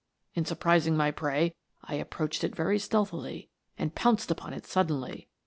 [0.33, 1.53] In surprising my prey,
[1.83, 5.29] I ap proached it very stealthily, and pounced upon it suddenly.